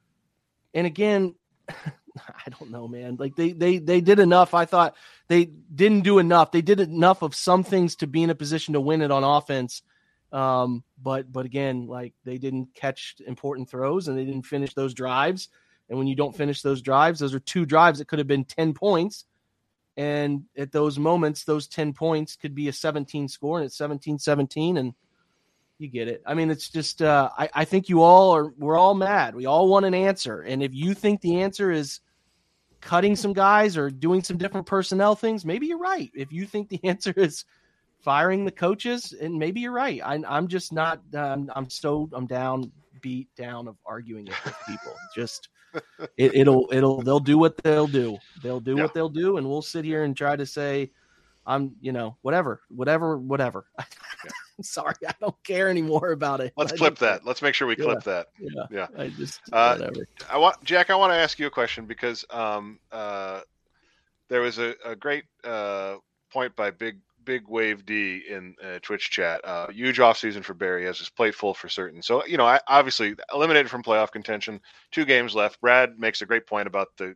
[0.75, 1.35] and again,
[1.69, 3.17] I don't know, man.
[3.19, 4.55] Like they they they did enough.
[4.55, 4.95] I thought
[5.27, 6.53] they didn't do enough.
[6.53, 9.25] They did enough of some things to be in a position to win it on
[9.25, 9.83] offense.
[10.31, 14.95] Um, but but again, like they didn't catch important throws and they didn't finish those
[14.95, 15.49] drives.
[15.89, 18.45] And when you don't finish those drives, those are two drives that could have been
[18.45, 19.25] 10 points.
[19.97, 24.21] And at those moments, those 10 points could be a 17 score and it's 17
[24.21, 24.77] 17.
[24.77, 24.95] And
[25.83, 26.23] you get it.
[26.27, 29.35] I mean, it's just, uh, I, I think you all are, we're all mad.
[29.35, 30.41] We all want an answer.
[30.43, 32.01] And if you think the answer is
[32.81, 36.11] cutting some guys or doing some different personnel things, maybe you're right.
[36.15, 37.45] If you think the answer is
[38.01, 40.01] firing the coaches, and maybe you're right.
[40.05, 44.55] I, I'm just not, um, I'm so, I'm down, beat down of arguing it with
[44.67, 44.95] people.
[45.15, 45.49] Just,
[46.17, 48.19] it, it'll it'll they'll do what they'll do.
[48.43, 48.83] They'll do Yeah.
[48.83, 50.91] what they'll do, and we'll sit here and try to say,
[51.47, 53.67] I'm you know whatever, whatever, whatever.
[53.79, 56.53] I'm sorry, I don't care anymore about it.
[56.57, 57.25] Let's clip that.
[57.25, 57.85] Let's make sure we Yeah.
[57.85, 58.29] clip that.
[58.39, 58.87] Yeah, Yeah.
[58.97, 60.07] I just Uh, whatever.
[60.31, 60.91] I want Jack.
[60.91, 63.41] I want to ask you a question because um, uh,
[64.29, 65.97] there was a, a great uh,
[66.31, 69.41] point by Big Big Wave D in uh, Twitch chat.
[69.45, 72.03] Uh, huge offseason for Berry has his plate full for certain.
[72.03, 74.61] So you know, I, obviously eliminated from playoff contention.
[74.91, 75.61] Two games left.
[75.61, 77.15] Brad makes a great point about the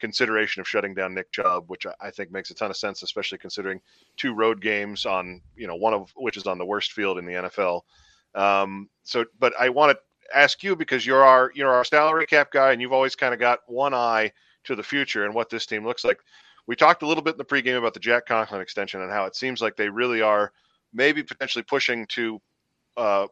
[0.00, 3.38] consideration of shutting down Nick Chubb, which I, think makes a ton of sense, especially
[3.38, 3.80] considering
[4.16, 7.26] two road games on you know one of which is on the worst field in
[7.26, 7.82] the NFL.
[8.34, 12.50] Um, so, but I want to ask you because you're our you're our salary cap
[12.50, 14.32] guy, and you've always kind of got one eye
[14.64, 16.18] to the future and what this team looks like.
[16.66, 19.24] We talked a little bit in the pregame about the Jack Conklin extension and how
[19.24, 20.52] it seems like they really are
[20.92, 22.40] maybe potentially pushing to
[22.96, 23.26] uh,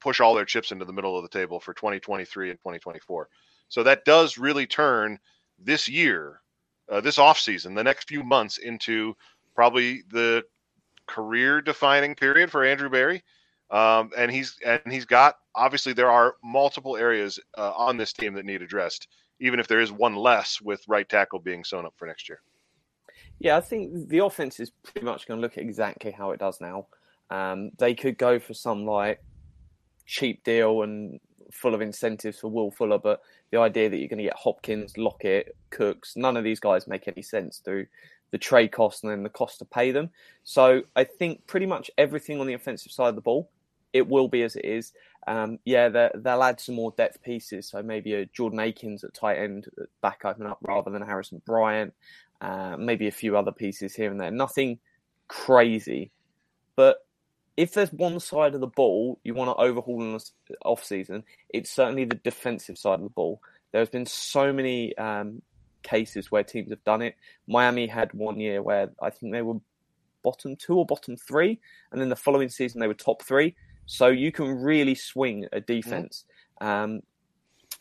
[0.00, 3.28] push all their chips into the middle of the table for 2023 and 2024.
[3.68, 5.18] So that does really turn
[5.64, 6.40] this year,
[6.90, 9.14] uh, this offseason, the next few months into
[9.54, 10.42] probably the
[11.06, 13.22] career defining period for Andrew Berry.
[13.70, 18.34] Um, and he's and he's got obviously there are multiple areas uh, on this team
[18.34, 19.08] that need addressed,
[19.40, 22.40] even if there is one less with right tackle being sewn up for next year.
[23.38, 26.60] Yeah, I think the offense is pretty much going to look exactly how it does
[26.60, 26.86] now.
[27.30, 29.20] Um, they could go for some like
[30.06, 31.18] cheap deal and
[31.52, 34.96] full of incentives for Will Fuller, but the idea that you're going to get Hopkins,
[34.96, 37.86] Lockett, Cooks, none of these guys make any sense through
[38.30, 40.10] the trade cost and then the cost to pay them.
[40.42, 43.50] So I think pretty much everything on the offensive side of the ball,
[43.92, 44.92] it will be as it is.
[45.26, 47.68] Um, yeah, they- they'll add some more depth pieces.
[47.68, 49.68] So maybe a Jordan Akins at tight end,
[50.00, 51.92] back open up rather than Harrison Bryant.
[52.40, 54.30] Uh, maybe a few other pieces here and there.
[54.30, 54.80] Nothing
[55.28, 56.10] crazy,
[56.74, 57.06] but
[57.56, 60.30] if there's one side of the ball you want to overhaul in the
[60.64, 63.40] off season, it's certainly the defensive side of the ball.
[63.72, 65.42] There's been so many um,
[65.82, 67.16] cases where teams have done it.
[67.46, 69.60] Miami had one year where I think they were
[70.22, 71.60] bottom two or bottom three,
[71.90, 73.54] and then the following season they were top three.
[73.86, 76.24] So you can really swing a defense.
[76.60, 77.02] Um,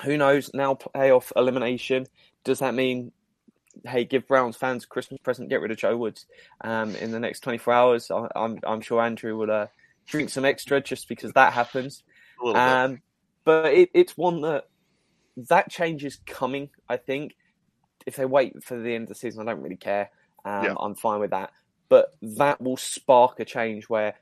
[0.03, 0.51] who knows?
[0.53, 2.07] Now playoff elimination.
[2.43, 3.11] Does that mean,
[3.85, 6.25] hey, give Browns fans a Christmas present, get rid of Joe Woods
[6.61, 8.11] um, in the next 24 hours?
[8.11, 9.67] I, I'm, I'm sure Andrew will uh,
[10.07, 12.03] drink some extra just because that happens.
[12.41, 12.61] A little bit.
[12.61, 13.01] Um,
[13.43, 14.65] but it, it's one that
[15.49, 16.69] that change is coming.
[16.87, 17.35] I think
[18.05, 20.09] if they wait for the end of the season, I don't really care.
[20.45, 20.73] Um, Yeah.
[20.79, 21.51] I'm fine with that.
[21.89, 24.15] But that will spark a change where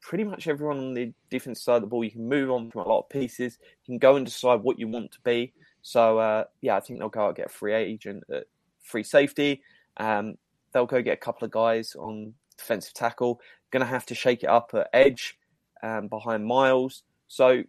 [0.00, 2.82] pretty much everyone on the defense side of the ball, you can move on from
[2.82, 3.58] a lot of pieces.
[3.84, 5.52] You can go and decide what you want to be.
[5.82, 8.44] So uh, yeah, I think they'll go out and get a free agent at
[8.88, 9.62] free safety.
[9.98, 10.36] Um,
[10.72, 13.40] they'll go get a couple of guys on defensive tackle.
[13.70, 15.38] Going to have to shake it up at edge
[15.82, 17.02] um, behind Miles.
[17.28, 17.62] So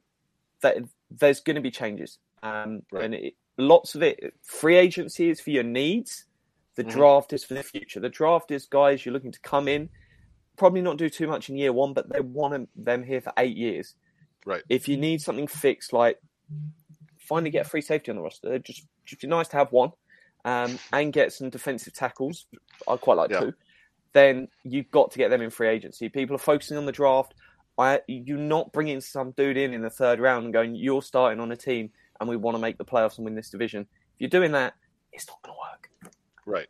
[0.62, 0.78] that,
[1.12, 3.06] there's going to be changes, um, Right.
[3.06, 4.34] and it, lots of it.
[4.44, 6.26] Free agency is for your needs.
[6.76, 6.92] The Mhm.
[6.92, 8.00] draft is for the future.
[8.00, 9.90] The draft is guys you're looking to come in,
[10.56, 13.58] probably not do too much in year one, but they want them here for eight
[13.58, 13.96] years.
[14.46, 14.64] Right.
[14.70, 16.20] If you need something fixed, like
[17.20, 19.72] finally get a free safety on the roster, it'd just just be nice to have
[19.74, 19.92] one,
[20.46, 22.46] um, and get some defensive tackles.
[22.88, 23.40] I quite like Yeah.
[23.40, 23.54] two.
[24.14, 26.10] Then you've got to get them in free agency.
[26.10, 27.36] People are focusing on the draft.
[27.78, 31.40] I, you're not bringing some dude in in the third round and going, "You're starting
[31.40, 33.82] on a team, and we want to make the playoffs and win this division."
[34.16, 34.74] If you're doing that,
[35.14, 35.90] it's not going to work.
[36.46, 36.68] Right.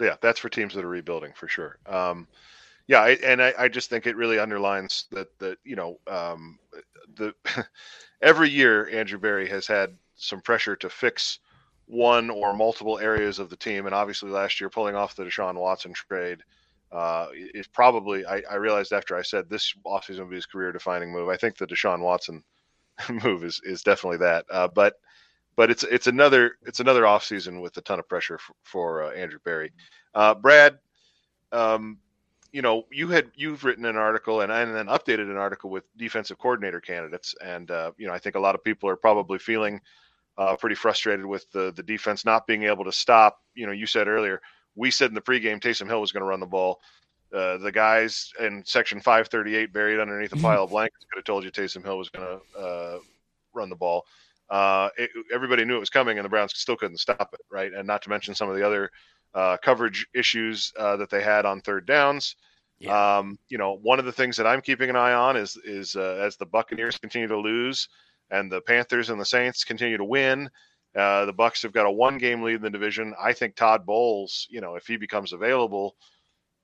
[0.00, 1.78] Yeah, that's for teams that are rebuilding for sure.
[1.86, 2.28] Um,
[2.86, 6.58] yeah, I, and I, I just think it really underlines that that you know um,
[7.16, 7.34] the
[8.22, 11.40] every year Andrew Berry has had some pressure to fix
[11.86, 15.54] one or multiple areas of the team, and obviously last year pulling off the Deshaun
[15.54, 16.42] Watson trade
[16.92, 20.72] uh, is probably I, I realized after I said this offseason will be his career
[20.72, 21.28] defining move.
[21.28, 22.42] I think the Deshaun Watson
[23.24, 24.94] move is is definitely that, uh, but
[25.56, 29.10] but it's it's another it's another offseason with a ton of pressure for, for uh,
[29.12, 29.72] Andrew Berry.
[30.14, 30.78] Uh, Brad,
[31.52, 31.98] um,
[32.52, 35.84] you know, you had you've written an article and, and then updated an article with
[35.96, 39.38] defensive coordinator candidates, and uh, you know, I think a lot of people are probably
[39.38, 39.80] feeling
[40.38, 43.38] uh, pretty frustrated with the the defense not being able to stop.
[43.54, 44.40] You know, you said earlier
[44.76, 46.80] we said in the pregame Taysom Hill was going to run the ball.
[47.34, 51.42] Uh, the guys in section 538 buried underneath a pile of blankets could have told
[51.42, 52.98] you Taysom Hill was going to uh,
[53.52, 54.04] run the ball.
[54.48, 57.72] Uh, it, everybody knew it was coming, and the Browns still couldn't stop it, right?
[57.72, 58.92] And not to mention some of the other
[59.34, 62.36] uh, coverage issues uh, that they had on third downs.
[62.86, 65.96] Um, you know, one of the things that I'm keeping an eye on is is
[65.96, 67.88] uh, as the Buccaneers continue to lose
[68.30, 70.50] and the Panthers and the Saints continue to win.
[70.94, 73.14] Uh, the Bucs have got a one game lead in the division.
[73.20, 75.96] I think Todd Bowles, you know, if he becomes available,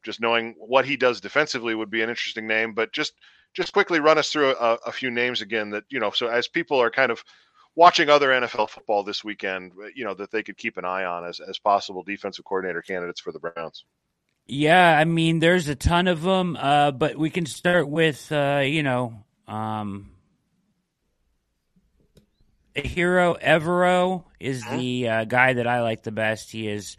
[0.02, 2.72] just knowing what he does defensively would be an interesting name.
[2.72, 3.12] But just
[3.54, 6.10] just quickly run us through a, a few names again that you know.
[6.10, 7.22] So as people are kind of
[7.74, 11.26] watching other NFL football this weekend, you know that they could keep an eye on
[11.26, 13.84] as as possible defensive coordinator candidates for the Browns.
[14.46, 18.62] Yeah, I mean, there's a ton of them, uh, but we can start with, uh,
[18.64, 20.10] you know, um,
[22.74, 26.50] Ejiro Evero is the uh, guy that I like the best.
[26.50, 26.96] He is,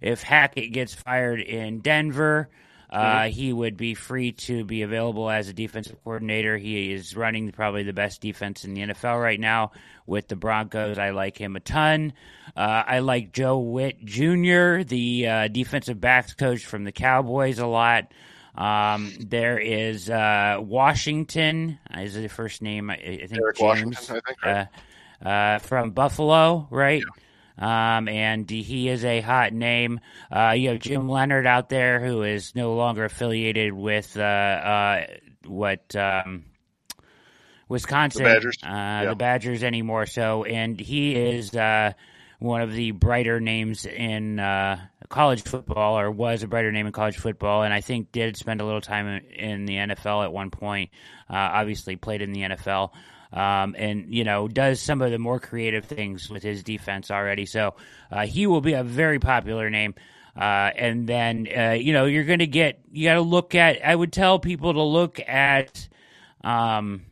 [0.00, 2.48] if Hackett gets fired in Denver,
[2.88, 6.56] uh, he would be free to be available as a defensive coordinator.
[6.56, 9.72] He is running probably the best defense in the NFL right now
[10.06, 10.96] with the Broncos.
[10.96, 12.12] I like him a ton.
[12.56, 17.66] Uh, I like Joe Whitt Jr., the uh, defensive backs coach from the Cowboys, a
[17.66, 18.12] lot.
[18.54, 21.78] Um, there is uh, Washington.
[21.94, 22.88] Is the first name?
[22.88, 24.56] I, I think Eric James, Washington, I think, right?
[24.56, 24.66] uh,
[25.24, 27.02] uh, from Buffalo, right?
[27.58, 30.00] Um, and he is a hot name.
[30.30, 35.06] Uh, you have Jim Leonhard out there who is no longer affiliated with uh, uh,
[35.46, 36.44] what um,
[37.68, 38.56] Wisconsin, The Badgers.
[38.62, 40.06] uh, the Badgers anymore.
[40.06, 41.92] So, and he is uh,
[42.38, 46.92] one of the brighter names in uh, college football, or was a brighter name in
[46.92, 50.32] college football, and I think did spend a little time in, in the NFL at
[50.32, 50.90] one point.
[51.28, 52.90] Uh, obviously, played in the NFL
[53.32, 57.46] um, and you know does some of the more creative things with his defense already.
[57.46, 57.74] So
[58.10, 59.94] uh, he will be a very popular name.
[60.36, 63.84] Uh, and then uh, you know you're going to get you got to look at.
[63.84, 65.88] I would tell people to look at,
[66.44, 67.06] um,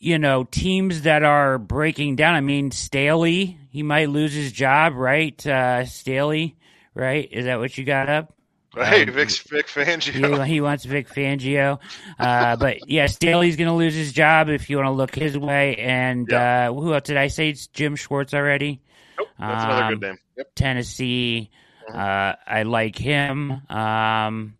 [0.00, 2.34] you know, teams that are breaking down.
[2.34, 5.46] I mean, Staley, he might lose his job, right?
[5.46, 6.56] Uh, Staley,
[6.94, 7.28] right?
[7.30, 8.33] Is that what you got up?
[8.74, 10.44] Hey, Um, Vic, Vic Fangio.
[10.46, 11.80] he, he wants Vic Fangio.
[12.18, 15.36] Uh, but yeah, Staley's going to lose his job if you want to look his
[15.38, 15.76] way.
[15.76, 17.50] And uh, who else did I say?
[17.50, 18.80] It's Jim Schwartz already.
[19.18, 20.18] Nope, that's another Um, good name.
[20.36, 20.50] Yep.
[20.56, 21.50] Tennessee.
[21.92, 23.50] Uh, I like him.
[23.70, 24.56] Um,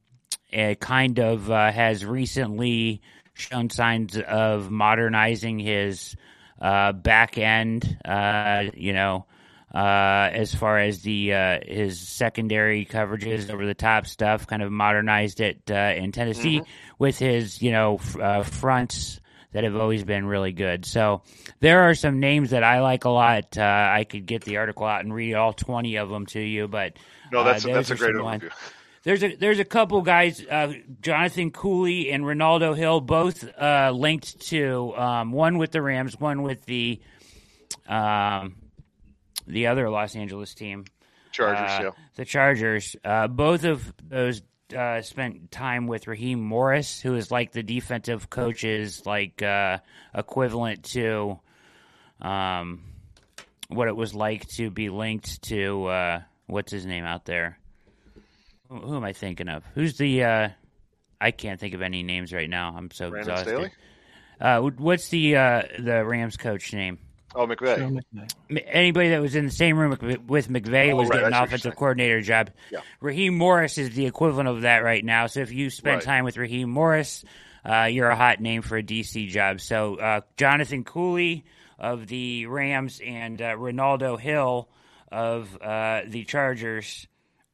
[0.51, 3.03] it kind of uh, has recently
[3.33, 6.15] shown signs of modernizing his
[6.61, 7.99] uh, back end.
[8.05, 9.27] Uh, you know,
[9.75, 14.71] uh, as far as the uh, his secondary coverages over the top stuff, kind of
[14.71, 16.63] modernized it uh, in Tennessee
[16.99, 19.21] with his you know f- uh, fronts
[19.53, 20.85] that have always been really good.
[20.87, 21.23] So
[21.61, 23.59] there are some names that I like a lot.
[23.59, 26.69] Uh, I could get the article out and read all twenty of them to you,
[26.69, 26.97] but
[27.33, 28.51] No, that's uh, that's a great overview.
[29.03, 30.73] There's a there's a couple guys, uh,
[31.03, 36.43] Jonathan Cooley and Ronaldo Hill, both uh, linked to um, one with the Rams, one
[36.43, 37.01] with the
[37.89, 38.55] um,
[39.47, 40.85] the other Los Angeles team,
[41.33, 41.91] Chargers, uh, yeah.
[42.17, 42.97] the Chargers.
[43.05, 44.43] Uh, both of those
[44.77, 49.79] uh, spent time with Raheem Morris, who is like the defensive coach's like uh,
[50.15, 51.39] equivalent to
[52.21, 52.83] um,
[53.69, 57.59] what it was like to be linked to uh, what's his name out there.
[58.69, 59.65] Who, who am I thinking of?
[59.75, 60.25] Who's the?
[60.25, 60.49] Uh,
[61.21, 62.75] I can't think of any names right now.
[62.77, 63.71] I'm so Brandon exhausted.
[64.41, 66.99] Uh, what's the uh, the Rams coach name?
[67.35, 67.77] Oh, McVay.
[67.79, 68.31] Sean McVay.
[68.51, 71.35] M- Anybody that was in the same room with- with McVay Oh, was right, getting
[71.37, 72.51] an offensive coordinator job.
[72.71, 72.81] Yeah.
[73.01, 75.27] Raheem Morris is the equivalent of that right now.
[75.27, 76.05] So if you spend Right.
[76.05, 77.25] time with Raheem Morris,
[77.65, 79.61] uh, you're a hot name for a DC job.
[79.61, 81.45] So uh, Jonathan Cooley
[81.79, 84.69] of the Rams and uh, Ronaldo Hill
[85.11, 87.07] of uh, the Chargers,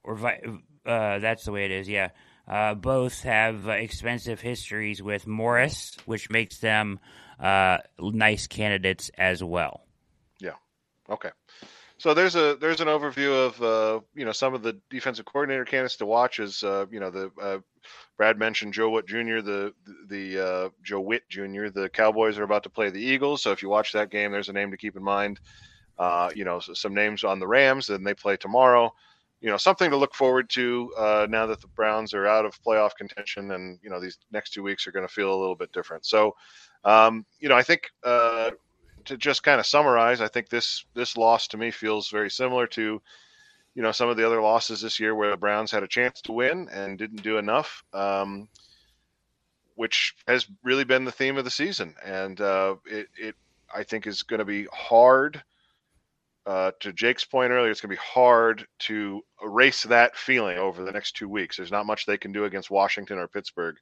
[0.05, 0.19] or
[0.87, 1.89] uh, that's the way it is.
[1.89, 2.09] Yeah,
[2.49, 7.01] uh, both have uh, expensive histories with Morris, which makes them
[7.41, 9.83] uh, nice candidates as well.
[10.41, 10.55] Yeah.
[11.09, 11.31] Okay.
[11.99, 15.67] So there's a there's an overview of uh, you know some of the defensive coordinator
[15.67, 16.39] candidates to watch.
[16.39, 17.59] Is uh, you know the uh,
[18.17, 19.41] Brad mentioned Joe Whitt Jr.
[19.41, 19.75] The
[20.09, 21.69] the uh, Joe Whitt Jr.
[21.69, 23.43] The Cowboys are about to play the Eagles.
[23.43, 25.41] So if you watch that game, there's a name to keep in mind.
[25.99, 28.95] Uh, you know so some names on the Rams, and they play tomorrow.
[29.41, 32.63] You know something to look forward to uh, now that the Browns are out of
[32.63, 35.57] playoff contention, and you know these next two weeks are going to feel a little
[35.57, 36.05] bit different.
[36.05, 36.37] So
[36.85, 37.91] um, you know I think.
[38.05, 38.51] Uh,
[39.07, 42.67] to just kind of summarize, I think this this loss to me feels very similar
[42.69, 43.03] to,
[43.75, 46.21] you know, some of the other losses this year where the Browns had a chance
[46.23, 48.49] to win and didn't do enough, um,
[49.75, 51.95] which has really been the theme of the season.
[52.05, 53.35] And uh, it, it,
[53.75, 55.43] I think, is going to be hard.
[56.47, 60.83] Uh, to Jake's point earlier, it's going to be hard to erase that feeling over
[60.83, 61.57] the next two weeks.
[61.57, 63.77] There's not much they can do against Washington or Pittsburgh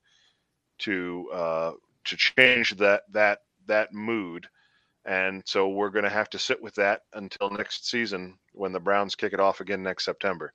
[0.80, 1.72] to uh,
[2.04, 4.48] to change that that that mood
[5.08, 8.80] and so we're going to have to sit with that until next season when the
[8.80, 10.52] Browns kick it off again next September.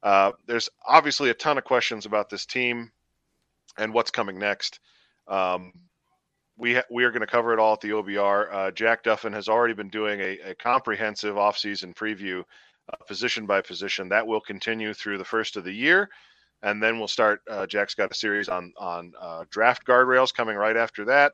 [0.00, 2.92] Uh, there's obviously a ton of questions about this team
[3.76, 4.78] and what's coming next.
[5.26, 5.72] Um,
[6.56, 8.52] we ha- we are going to cover it all at the OBR.
[8.52, 12.44] Uh, Jack Duffin has already been doing a, a comprehensive offseason preview,
[12.92, 14.08] uh, position by position.
[14.08, 16.08] That will continue through the first of the year,
[16.62, 17.40] and then we'll start.
[17.48, 21.32] Uh, Jack's got a series on on uh, draft guardrails coming right after that.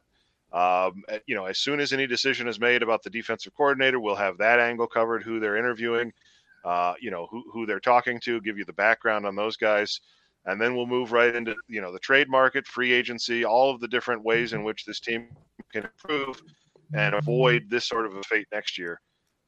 [0.53, 4.15] Um, you know, as soon as any decision is made about the defensive coordinator, we'll
[4.17, 6.13] have that angle covered, who they're interviewing,
[6.65, 10.01] uh, you know, who, who they're talking to, give you the background on those guys.
[10.49, 13.81] And then we'll move right into, you know, the trade market, free agency, all of
[13.81, 15.29] the different ways in which this team
[15.71, 16.41] can improve
[16.95, 18.99] and avoid this sort of a fate next year.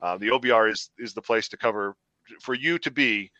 [0.02, 1.96] Uh, the OBR is, is the place to cover
[2.42, 3.30] for you to be.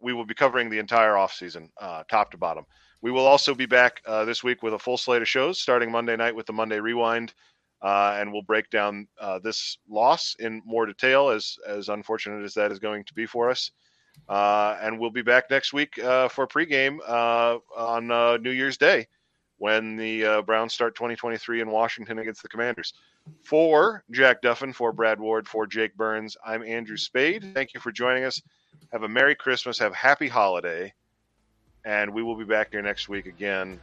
[0.00, 2.64] We will be covering the entire offseason, uh, top to bottom.
[3.02, 5.90] We will also be back uh, this week with a full slate of shows starting
[5.90, 7.34] Monday night with the Monday Rewind,
[7.82, 12.54] uh, and we'll break down uh, this loss in more detail, as as unfortunate as
[12.54, 13.72] that is going to be for us.
[14.28, 18.76] Uh, and we'll be back next week uh, for pregame uh, on uh, New Year's
[18.76, 19.06] Day
[19.58, 22.94] when the uh, Browns start 2023 in Washington against the Commanders.
[23.44, 27.52] For Jack Duffin, for Brad Ward, for Jake Burns, I'm Andrew Spade.
[27.54, 28.42] Thank you for joining us.
[28.92, 29.78] Have a Merry Christmas.
[29.78, 30.92] Have a Happy Holiday
[31.84, 33.80] and we will be back here next week again.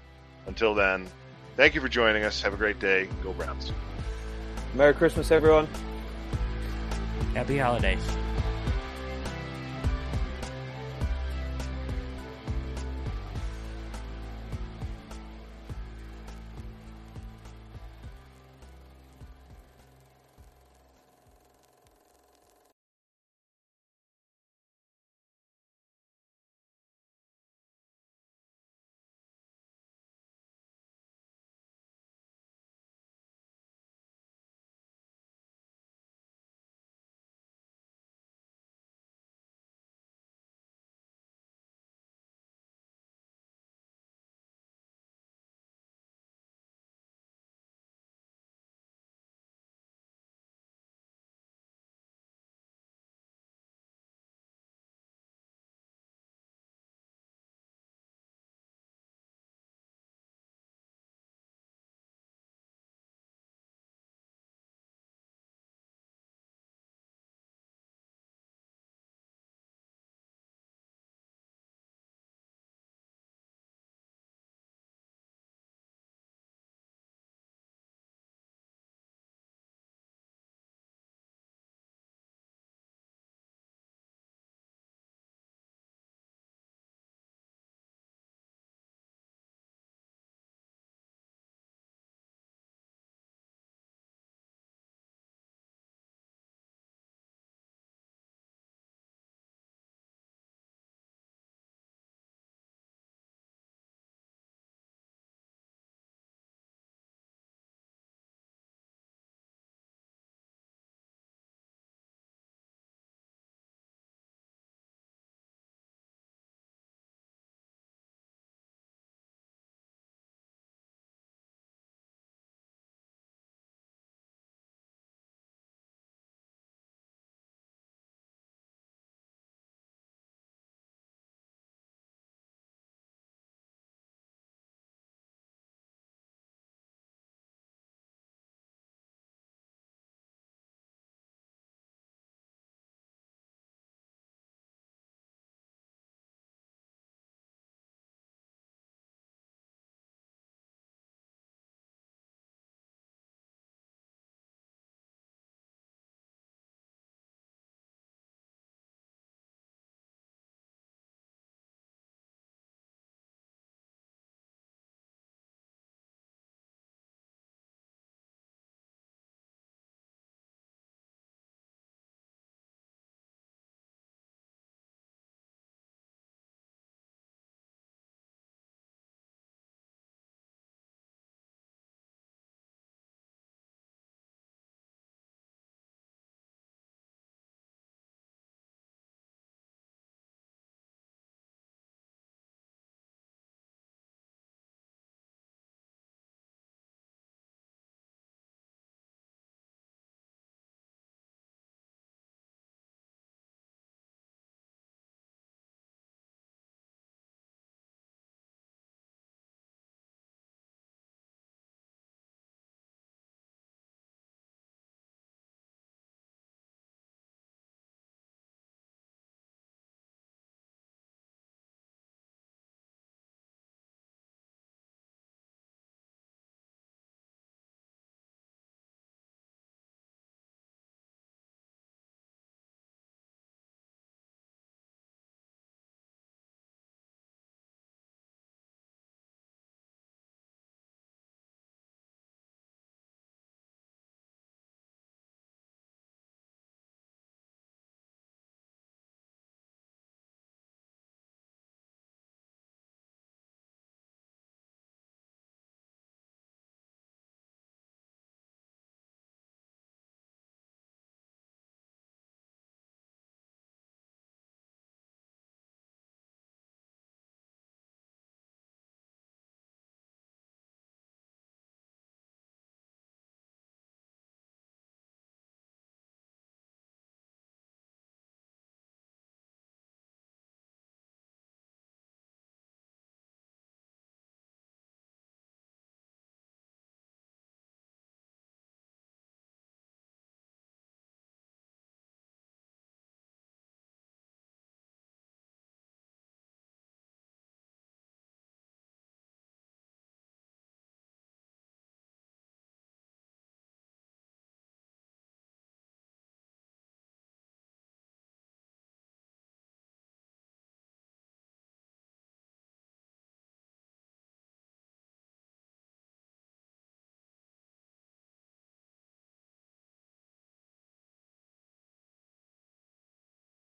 [0.47, 1.07] Until then,
[1.55, 2.41] thank you for joining us.
[2.41, 3.07] Have a great day.
[3.23, 3.71] Go Browns.
[4.73, 5.67] Merry Christmas, everyone.
[7.33, 8.01] Happy holidays.